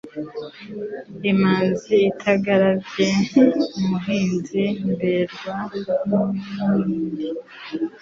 Imanzi 1.31 1.95
itagarambye, 2.11 3.07
umuhizi 3.77 4.63
mberwa 4.89 5.55
n'inkindi. 6.07 7.27